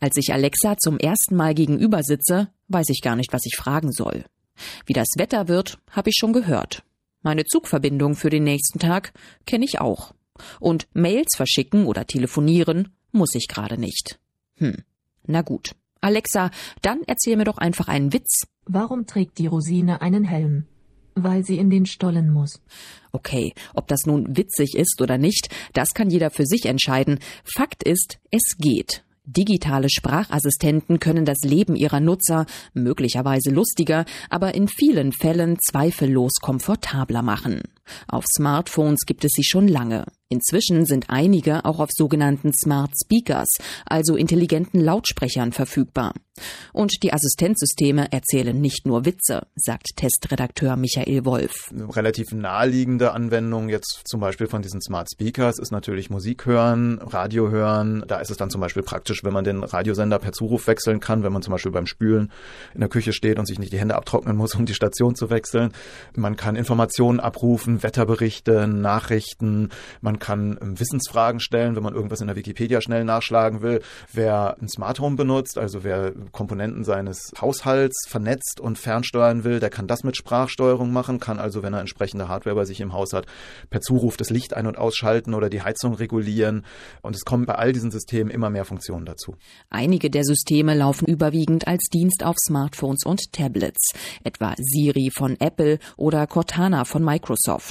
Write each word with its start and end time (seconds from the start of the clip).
Als 0.00 0.16
ich 0.16 0.32
Alexa 0.32 0.76
zum 0.76 0.98
ersten 0.98 1.36
Mal 1.36 1.54
gegenüber 1.54 2.02
sitze, 2.02 2.48
weiß 2.68 2.88
ich 2.90 3.00
gar 3.00 3.16
nicht, 3.16 3.32
was 3.32 3.46
ich 3.46 3.56
fragen 3.56 3.92
soll. 3.92 4.24
Wie 4.84 4.92
das 4.92 5.08
Wetter 5.16 5.48
wird, 5.48 5.78
habe 5.90 6.10
ich 6.10 6.16
schon 6.18 6.32
gehört. 6.32 6.82
Meine 7.22 7.44
Zugverbindung 7.44 8.14
für 8.14 8.30
den 8.30 8.44
nächsten 8.44 8.78
Tag 8.78 9.12
kenne 9.46 9.64
ich 9.64 9.80
auch. 9.80 10.14
Und 10.60 10.86
Mails 10.92 11.34
verschicken 11.36 11.86
oder 11.86 12.06
telefonieren 12.06 12.90
muss 13.12 13.34
ich 13.34 13.48
gerade 13.48 13.78
nicht. 13.78 14.18
Hm, 14.56 14.84
na 15.26 15.42
gut. 15.42 15.74
Alexa, 16.00 16.50
dann 16.82 17.02
erzähl 17.06 17.36
mir 17.36 17.44
doch 17.44 17.58
einfach 17.58 17.88
einen 17.88 18.12
Witz. 18.12 18.42
Warum 18.66 19.06
trägt 19.06 19.38
die 19.38 19.46
Rosine 19.46 20.02
einen 20.02 20.24
Helm? 20.24 20.66
Weil 21.14 21.44
sie 21.44 21.56
in 21.56 21.70
den 21.70 21.86
Stollen 21.86 22.30
muss. 22.30 22.60
Okay, 23.12 23.54
ob 23.74 23.88
das 23.88 24.04
nun 24.04 24.36
witzig 24.36 24.76
ist 24.76 25.00
oder 25.00 25.16
nicht, 25.16 25.48
das 25.72 25.94
kann 25.94 26.10
jeder 26.10 26.30
für 26.30 26.44
sich 26.44 26.66
entscheiden. 26.66 27.18
Fakt 27.42 27.82
ist, 27.82 28.18
es 28.30 28.58
geht. 28.58 29.05
Digitale 29.26 29.88
Sprachassistenten 29.90 31.00
können 31.00 31.24
das 31.24 31.38
Leben 31.42 31.74
ihrer 31.74 31.98
Nutzer 32.00 32.46
möglicherweise 32.74 33.50
lustiger, 33.50 34.04
aber 34.30 34.54
in 34.54 34.68
vielen 34.68 35.12
Fällen 35.12 35.58
zweifellos 35.60 36.34
komfortabler 36.40 37.22
machen. 37.22 37.62
Auf 38.08 38.24
Smartphones 38.26 39.00
gibt 39.06 39.24
es 39.24 39.32
sie 39.34 39.44
schon 39.44 39.68
lange. 39.68 40.06
Inzwischen 40.28 40.86
sind 40.86 41.04
einige 41.08 41.64
auch 41.64 41.78
auf 41.78 41.90
sogenannten 41.92 42.52
Smart 42.52 42.90
Speakers, 43.00 43.48
also 43.84 44.16
intelligenten 44.16 44.80
Lautsprechern 44.80 45.52
verfügbar. 45.52 46.14
Und 46.72 47.02
die 47.04 47.12
Assistenzsysteme 47.12 48.12
erzählen 48.12 48.60
nicht 48.60 48.86
nur 48.86 49.04
Witze, 49.04 49.46
sagt 49.54 49.96
Testredakteur 49.96 50.76
Michael 50.76 51.24
Wolf. 51.24 51.70
Eine 51.70 51.94
relativ 51.94 52.32
naheliegende 52.32 53.12
Anwendung 53.12 53.68
jetzt 53.68 54.02
zum 54.04 54.20
Beispiel 54.20 54.48
von 54.48 54.62
diesen 54.62 54.82
Smart 54.82 55.08
Speakers 55.10 55.58
ist 55.60 55.70
natürlich 55.70 56.10
Musik 56.10 56.44
hören, 56.44 56.98
Radio 57.00 57.48
hören. 57.50 58.04
Da 58.06 58.18
ist 58.18 58.30
es 58.30 58.36
dann 58.36 58.50
zum 58.50 58.60
Beispiel 58.60 58.82
praktisch, 58.82 59.22
wenn 59.22 59.32
man 59.32 59.44
den 59.44 59.62
Radiosender 59.62 60.18
per 60.18 60.32
Zuruf 60.32 60.66
wechseln 60.66 60.98
kann, 60.98 61.22
wenn 61.22 61.32
man 61.32 61.42
zum 61.42 61.52
Beispiel 61.52 61.72
beim 61.72 61.86
Spülen 61.86 62.32
in 62.74 62.80
der 62.80 62.88
Küche 62.88 63.12
steht 63.12 63.38
und 63.38 63.46
sich 63.46 63.60
nicht 63.60 63.72
die 63.72 63.78
Hände 63.78 63.94
abtrocknen 63.94 64.36
muss, 64.36 64.56
um 64.56 64.66
die 64.66 64.74
Station 64.74 65.14
zu 65.14 65.30
wechseln. 65.30 65.72
Man 66.16 66.36
kann 66.36 66.56
Informationen 66.56 67.20
abrufen, 67.20 67.75
Wetterberichte, 67.82 68.66
Nachrichten. 68.66 69.70
Man 70.00 70.18
kann 70.18 70.58
ähm, 70.60 70.78
Wissensfragen 70.78 71.40
stellen, 71.40 71.76
wenn 71.76 71.82
man 71.82 71.94
irgendwas 71.94 72.20
in 72.20 72.26
der 72.26 72.36
Wikipedia 72.36 72.80
schnell 72.80 73.04
nachschlagen 73.04 73.62
will. 73.62 73.82
Wer 74.12 74.56
ein 74.60 74.68
Smart 74.68 75.00
Home 75.00 75.16
benutzt, 75.16 75.58
also 75.58 75.84
wer 75.84 76.12
Komponenten 76.32 76.84
seines 76.84 77.32
Haushalts 77.40 78.06
vernetzt 78.08 78.60
und 78.60 78.78
fernsteuern 78.78 79.44
will, 79.44 79.60
der 79.60 79.70
kann 79.70 79.86
das 79.86 80.04
mit 80.04 80.16
Sprachsteuerung 80.16 80.92
machen, 80.92 81.20
kann 81.20 81.38
also, 81.38 81.62
wenn 81.62 81.74
er 81.74 81.80
entsprechende 81.80 82.28
Hardware 82.28 82.56
bei 82.56 82.64
sich 82.64 82.80
im 82.80 82.92
Haus 82.92 83.12
hat, 83.12 83.26
per 83.70 83.80
Zuruf 83.80 84.16
das 84.16 84.30
Licht 84.30 84.54
ein- 84.54 84.66
und 84.66 84.78
ausschalten 84.78 85.34
oder 85.34 85.50
die 85.50 85.62
Heizung 85.62 85.94
regulieren. 85.94 86.64
Und 87.02 87.16
es 87.16 87.24
kommen 87.24 87.46
bei 87.46 87.54
all 87.54 87.72
diesen 87.72 87.90
Systemen 87.90 88.30
immer 88.30 88.50
mehr 88.50 88.64
Funktionen 88.64 89.06
dazu. 89.06 89.36
Einige 89.70 90.10
der 90.10 90.24
Systeme 90.24 90.74
laufen 90.74 91.06
überwiegend 91.06 91.66
als 91.66 91.88
Dienst 91.92 92.24
auf 92.24 92.36
Smartphones 92.46 93.04
und 93.04 93.32
Tablets, 93.32 93.92
etwa 94.24 94.54
Siri 94.58 95.10
von 95.10 95.36
Apple 95.40 95.78
oder 95.96 96.26
Cortana 96.26 96.84
von 96.84 97.04
Microsoft. 97.04 97.65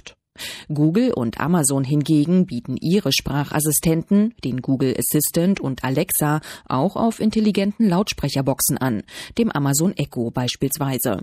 Google 0.68 1.14
und 1.14 1.40
Amazon 1.40 1.84
hingegen 1.84 2.46
bieten 2.46 2.78
ihre 2.78 3.12
Sprachassistenten, 3.14 4.34
den 4.44 4.62
Google 4.62 4.96
Assistant 4.98 5.60
und 5.60 5.84
Alexa, 5.84 6.42
auch 6.68 6.96
auf 6.96 7.20
intelligenten 7.20 7.88
Lautsprecherboxen 7.88 8.78
an, 8.78 9.04
dem 9.38 9.52
Amazon 9.52 9.96
Echo 9.96 10.32
beispielsweise. 10.32 11.22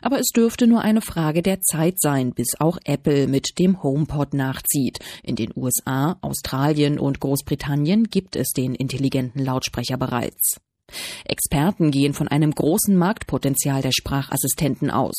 Aber 0.00 0.18
es 0.18 0.28
dürfte 0.34 0.66
nur 0.66 0.80
eine 0.80 1.02
Frage 1.02 1.42
der 1.42 1.60
Zeit 1.60 1.96
sein, 1.98 2.32
bis 2.32 2.58
auch 2.58 2.78
Apple 2.84 3.26
mit 3.26 3.58
dem 3.58 3.82
HomePod 3.82 4.32
nachzieht. 4.32 5.00
In 5.22 5.36
den 5.36 5.52
USA, 5.54 6.16
Australien 6.22 6.98
und 6.98 7.20
Großbritannien 7.20 8.04
gibt 8.04 8.36
es 8.36 8.52
den 8.52 8.74
intelligenten 8.74 9.44
Lautsprecher 9.44 9.98
bereits. 9.98 10.60
Experten 11.24 11.90
gehen 11.90 12.12
von 12.12 12.28
einem 12.28 12.52
großen 12.52 12.96
Marktpotenzial 12.96 13.82
der 13.82 13.92
Sprachassistenten 13.92 14.90
aus, 14.90 15.16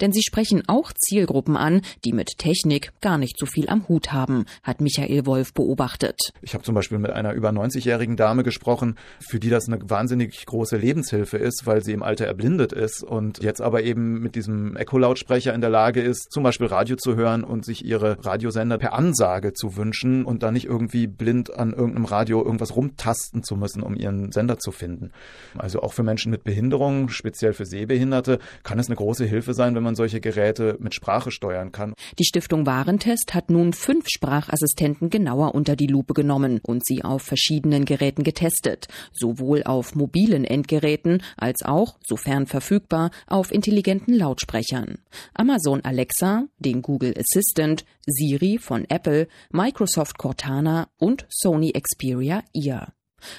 denn 0.00 0.12
sie 0.12 0.22
sprechen 0.22 0.62
auch 0.66 0.92
Zielgruppen 0.92 1.56
an, 1.56 1.82
die 2.04 2.12
mit 2.12 2.38
Technik 2.38 2.92
gar 3.00 3.18
nicht 3.18 3.38
so 3.38 3.46
viel 3.46 3.68
am 3.68 3.88
Hut 3.88 4.12
haben, 4.12 4.46
hat 4.62 4.80
Michael 4.80 5.26
Wolf 5.26 5.52
beobachtet. 5.52 6.18
Ich 6.42 6.54
habe 6.54 6.64
zum 6.64 6.74
Beispiel 6.74 6.98
mit 6.98 7.10
einer 7.10 7.32
über 7.32 7.50
90-jährigen 7.50 8.16
Dame 8.16 8.42
gesprochen, 8.42 8.96
für 9.20 9.40
die 9.40 9.50
das 9.50 9.68
eine 9.68 9.78
wahnsinnig 9.88 10.44
große 10.46 10.76
Lebenshilfe 10.76 11.36
ist, 11.36 11.66
weil 11.66 11.82
sie 11.82 11.92
im 11.92 12.02
Alter 12.02 12.26
erblindet 12.26 12.72
ist 12.72 13.02
und 13.02 13.42
jetzt 13.42 13.60
aber 13.60 13.82
eben 13.82 14.20
mit 14.20 14.34
diesem 14.34 14.76
Echo-Lautsprecher 14.76 15.54
in 15.54 15.60
der 15.60 15.70
Lage 15.70 16.00
ist, 16.00 16.30
zum 16.32 16.42
Beispiel 16.42 16.66
Radio 16.66 16.96
zu 16.96 17.16
hören 17.16 17.44
und 17.44 17.64
sich 17.64 17.84
ihre 17.84 18.24
Radiosender 18.24 18.78
per 18.78 18.92
Ansage 18.92 19.52
zu 19.52 19.76
wünschen 19.76 20.24
und 20.24 20.42
da 20.42 20.50
nicht 20.50 20.66
irgendwie 20.66 21.06
blind 21.06 21.54
an 21.54 21.72
irgendeinem 21.72 22.04
Radio 22.04 22.44
irgendwas 22.44 22.76
rumtasten 22.76 23.42
zu 23.42 23.56
müssen, 23.56 23.82
um 23.82 23.94
ihren 23.94 24.32
Sender 24.32 24.58
zu 24.58 24.72
finden. 24.72 25.07
Also 25.56 25.80
auch 25.80 25.92
für 25.92 26.02
Menschen 26.02 26.30
mit 26.30 26.44
Behinderung, 26.44 27.08
speziell 27.08 27.52
für 27.52 27.66
Sehbehinderte, 27.66 28.38
kann 28.62 28.78
es 28.78 28.88
eine 28.88 28.96
große 28.96 29.24
Hilfe 29.24 29.54
sein, 29.54 29.74
wenn 29.74 29.82
man 29.82 29.94
solche 29.94 30.20
Geräte 30.20 30.76
mit 30.80 30.94
Sprache 30.94 31.30
steuern 31.30 31.72
kann. 31.72 31.94
Die 32.18 32.24
Stiftung 32.24 32.66
Warentest 32.66 33.34
hat 33.34 33.50
nun 33.50 33.72
fünf 33.72 34.06
Sprachassistenten 34.08 35.10
genauer 35.10 35.54
unter 35.54 35.76
die 35.76 35.86
Lupe 35.86 36.14
genommen 36.14 36.60
und 36.62 36.84
sie 36.86 37.04
auf 37.04 37.22
verschiedenen 37.22 37.84
Geräten 37.84 38.24
getestet, 38.24 38.88
sowohl 39.12 39.62
auf 39.64 39.94
mobilen 39.94 40.44
Endgeräten 40.44 41.22
als 41.36 41.62
auch, 41.64 41.98
sofern 42.06 42.46
verfügbar, 42.46 43.10
auf 43.26 43.52
intelligenten 43.52 44.14
Lautsprechern. 44.14 44.98
Amazon 45.34 45.82
Alexa, 45.84 46.44
den 46.58 46.82
Google 46.82 47.14
Assistant, 47.18 47.84
Siri 48.06 48.58
von 48.58 48.84
Apple, 48.88 49.28
Microsoft 49.50 50.18
Cortana 50.18 50.88
und 50.98 51.26
Sony 51.28 51.72
Xperia 51.72 52.42
Ear. 52.54 52.92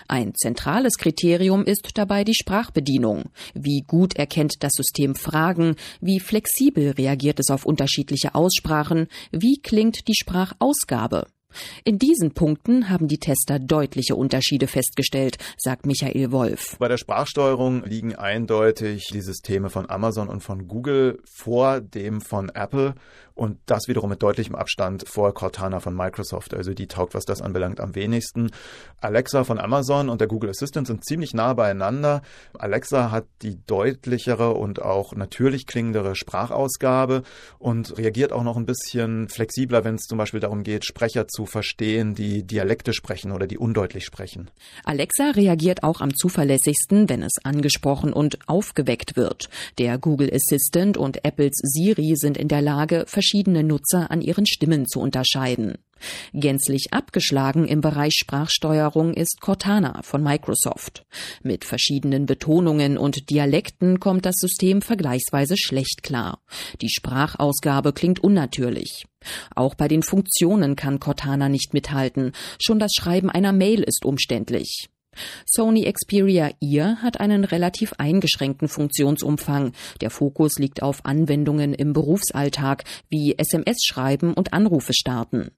Ein 0.07 0.33
zentrales 0.35 0.97
Kriterium 0.97 1.63
ist 1.63 1.91
dabei 1.95 2.23
die 2.23 2.35
Sprachbedienung. 2.35 3.29
Wie 3.53 3.83
gut 3.85 4.15
erkennt 4.15 4.63
das 4.63 4.73
System 4.73 5.15
Fragen, 5.15 5.75
wie 6.01 6.19
flexibel 6.19 6.91
reagiert 6.91 7.39
es 7.39 7.49
auf 7.49 7.65
unterschiedliche 7.65 8.35
Aussprachen, 8.35 9.07
wie 9.31 9.59
klingt 9.61 10.07
die 10.07 10.15
Sprachausgabe. 10.15 11.27
In 11.83 11.97
diesen 11.97 12.31
Punkten 12.31 12.89
haben 12.89 13.07
die 13.07 13.17
Tester 13.17 13.59
deutliche 13.59 14.15
Unterschiede 14.15 14.67
festgestellt, 14.67 15.37
sagt 15.57 15.85
Michael 15.85 16.31
Wolf. 16.31 16.77
Bei 16.77 16.87
der 16.87 16.97
Sprachsteuerung 16.97 17.83
liegen 17.83 18.15
eindeutig 18.15 19.07
die 19.11 19.21
Systeme 19.21 19.69
von 19.69 19.89
Amazon 19.89 20.29
und 20.29 20.41
von 20.41 20.67
Google 20.67 21.19
vor 21.25 21.81
dem 21.81 22.21
von 22.21 22.49
Apple 22.49 22.95
und 23.39 23.57
das 23.67 23.87
wiederum 23.87 24.09
mit 24.09 24.21
deutlichem 24.21 24.53
Abstand 24.53 25.07
vor 25.07 25.33
Cortana 25.33 25.79
von 25.79 25.95
Microsoft. 25.95 26.53
Also 26.53 26.73
die 26.73 26.87
taugt, 26.87 27.13
was 27.13 27.23
das 27.23 27.41
anbelangt, 27.41 27.79
am 27.79 27.95
wenigsten. 27.95 28.51
Alexa 28.99 29.45
von 29.45 29.59
Amazon 29.59 30.09
und 30.09 30.19
der 30.19 30.27
Google 30.27 30.49
Assistant 30.49 30.87
sind 30.87 31.05
ziemlich 31.05 31.33
nah 31.33 31.53
beieinander. 31.53 32.21
Alexa 32.57 33.11
hat 33.11 33.25
die 33.41 33.57
deutlichere 33.65 34.51
und 34.55 34.81
auch 34.81 35.15
natürlich 35.15 35.67
klingendere 35.67 36.17
Sprachausgabe 36.17 37.23
und 37.59 37.97
reagiert 37.97 38.33
auch 38.33 38.43
noch 38.43 38.57
ein 38.57 38.65
bisschen 38.65 39.29
flexibler, 39.29 39.85
wenn 39.85 39.95
es 39.95 40.03
zum 40.03 40.17
Beispiel 40.17 40.41
darum 40.41 40.63
geht, 40.63 40.83
Sprecher 40.83 41.29
zu 41.29 41.38
verstehen, 41.45 42.15
die 42.15 42.43
Dialekte 42.43 42.93
sprechen 42.93 43.31
oder 43.31 43.47
die 43.47 43.57
undeutlich 43.57 44.05
sprechen. 44.05 44.49
Alexa 44.83 45.31
reagiert 45.31 45.83
auch 45.83 46.01
am 46.01 46.15
zuverlässigsten, 46.15 47.09
wenn 47.09 47.23
es 47.23 47.33
angesprochen 47.43 48.13
und 48.13 48.39
aufgeweckt 48.47 49.15
wird. 49.15 49.49
Der 49.77 49.97
Google 49.97 50.31
Assistant 50.33 50.97
und 50.97 51.23
Apples 51.25 51.59
Siri 51.63 52.15
sind 52.15 52.37
in 52.37 52.47
der 52.47 52.61
Lage, 52.61 53.05
verschiedene 53.07 53.63
Nutzer 53.63 54.11
an 54.11 54.21
ihren 54.21 54.45
Stimmen 54.45 54.87
zu 54.87 54.99
unterscheiden. 54.99 55.77
Gänzlich 56.33 56.93
abgeschlagen 56.93 57.67
im 57.67 57.81
Bereich 57.81 58.13
Sprachsteuerung 58.13 59.13
ist 59.13 59.41
Cortana 59.41 60.01
von 60.03 60.23
Microsoft. 60.23 61.05
Mit 61.43 61.65
verschiedenen 61.65 62.25
Betonungen 62.25 62.97
und 62.97 63.29
Dialekten 63.29 63.99
kommt 63.99 64.25
das 64.25 64.35
System 64.37 64.81
vergleichsweise 64.81 65.55
schlecht 65.57 66.03
klar. 66.03 66.39
Die 66.81 66.89
Sprachausgabe 66.89 67.93
klingt 67.93 68.19
unnatürlich. 68.19 69.05
Auch 69.55 69.75
bei 69.75 69.87
den 69.87 70.03
Funktionen 70.03 70.75
kann 70.75 70.99
Cortana 70.99 71.49
nicht 71.49 71.73
mithalten. 71.73 72.31
Schon 72.61 72.79
das 72.79 72.91
Schreiben 72.93 73.29
einer 73.29 73.51
Mail 73.51 73.83
ist 73.83 74.05
umständlich. 74.05 74.89
Sony 75.45 75.91
Xperia 75.91 76.51
Ear 76.61 77.01
hat 77.01 77.19
einen 77.19 77.43
relativ 77.43 77.93
eingeschränkten 77.97 78.67
Funktionsumfang. 78.67 79.73
Der 80.01 80.09
Fokus 80.09 80.59
liegt 80.59 80.81
auf 80.81 81.05
Anwendungen 81.05 81.73
im 81.73 81.93
Berufsalltag 81.93 82.83
wie 83.09 83.37
SMS 83.37 83.83
schreiben 83.85 84.33
und 84.33 84.53
Anrufe 84.53 84.93
starten. 84.93 85.49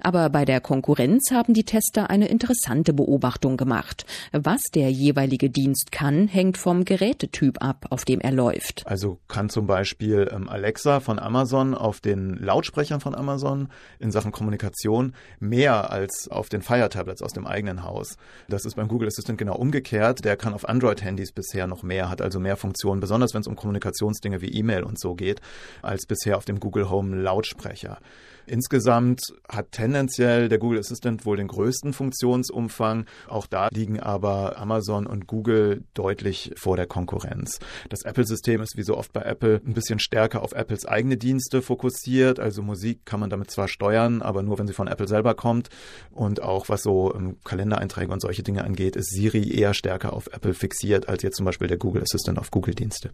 Aber 0.00 0.30
bei 0.30 0.44
der 0.44 0.60
Konkurrenz 0.60 1.30
haben 1.30 1.54
die 1.54 1.64
Tester 1.64 2.10
eine 2.10 2.28
interessante 2.28 2.92
Beobachtung 2.92 3.56
gemacht. 3.56 4.04
Was 4.32 4.62
der 4.74 4.90
jeweilige 4.90 5.50
Dienst 5.50 5.92
kann, 5.92 6.28
hängt 6.28 6.58
vom 6.58 6.84
Gerätetyp 6.84 7.62
ab, 7.62 7.86
auf 7.90 8.04
dem 8.04 8.20
er 8.20 8.32
läuft. 8.32 8.86
Also 8.86 9.18
kann 9.28 9.48
zum 9.48 9.66
Beispiel 9.66 10.30
ähm, 10.32 10.48
Alexa 10.48 11.00
von 11.00 11.18
Amazon 11.18 11.74
auf 11.74 12.00
den 12.00 12.34
Lautsprechern 12.34 13.00
von 13.00 13.14
Amazon 13.14 13.68
in 13.98 14.10
Sachen 14.10 14.32
Kommunikation 14.32 15.14
mehr 15.40 15.90
als 15.90 16.28
auf 16.30 16.48
den 16.48 16.62
Fire 16.62 16.88
Tablets 16.88 17.22
aus 17.22 17.32
dem 17.32 17.46
eigenen 17.46 17.82
Haus. 17.84 18.16
Das 18.48 18.64
ist 18.64 18.76
beim 18.76 18.88
Google 18.88 19.08
Assistant 19.08 19.38
genau 19.38 19.56
umgekehrt. 19.56 20.24
Der 20.24 20.36
kann 20.36 20.54
auf 20.54 20.68
Android-Handys 20.68 21.32
bisher 21.32 21.66
noch 21.66 21.82
mehr, 21.82 22.10
hat 22.10 22.20
also 22.20 22.40
mehr 22.40 22.56
Funktionen, 22.56 23.00
besonders 23.00 23.34
wenn 23.34 23.40
es 23.40 23.46
um 23.46 23.56
Kommunikationsdinge 23.56 24.40
wie 24.40 24.52
E-Mail 24.52 24.82
und 24.82 24.98
so 24.98 25.14
geht, 25.14 25.40
als 25.82 26.06
bisher 26.06 26.36
auf 26.36 26.44
dem 26.44 26.60
Google 26.60 26.90
Home 26.90 27.16
Lautsprecher. 27.16 27.98
Insgesamt 28.46 29.22
hat 29.56 29.72
tendenziell 29.72 30.48
der 30.48 30.58
Google 30.58 30.78
Assistant 30.78 31.26
wohl 31.26 31.36
den 31.36 31.48
größten 31.48 31.92
Funktionsumfang. 31.92 33.06
Auch 33.28 33.46
da 33.46 33.68
liegen 33.72 34.00
aber 34.00 34.58
Amazon 34.58 35.06
und 35.06 35.26
Google 35.26 35.84
deutlich 35.94 36.52
vor 36.56 36.76
der 36.76 36.86
Konkurrenz. 36.86 37.58
Das 37.88 38.02
Apple-System 38.02 38.60
ist 38.60 38.76
wie 38.76 38.82
so 38.82 38.96
oft 38.96 39.12
bei 39.12 39.22
Apple 39.22 39.60
ein 39.66 39.74
bisschen 39.74 39.98
stärker 39.98 40.42
auf 40.42 40.52
Apples 40.52 40.86
eigene 40.86 41.16
Dienste 41.16 41.62
fokussiert. 41.62 42.40
Also 42.40 42.62
Musik 42.62 43.04
kann 43.04 43.20
man 43.20 43.30
damit 43.30 43.50
zwar 43.50 43.68
steuern, 43.68 44.22
aber 44.22 44.42
nur 44.42 44.58
wenn 44.58 44.66
sie 44.66 44.72
von 44.72 44.88
Apple 44.88 45.08
selber 45.08 45.34
kommt. 45.34 45.68
Und 46.10 46.42
auch 46.42 46.68
was 46.68 46.82
so 46.82 47.14
ähm, 47.14 47.36
Kalendereinträge 47.44 48.12
und 48.12 48.20
solche 48.20 48.42
Dinge 48.42 48.64
angeht, 48.64 48.96
ist 48.96 49.10
Siri 49.10 49.50
eher 49.56 49.74
stärker 49.74 50.12
auf 50.12 50.28
Apple 50.32 50.54
fixiert 50.54 51.08
als 51.08 51.22
jetzt 51.22 51.36
zum 51.36 51.46
Beispiel 51.46 51.68
der 51.68 51.78
Google 51.78 52.02
Assistant 52.02 52.38
auf 52.38 52.50
Google-Dienste. 52.50 53.10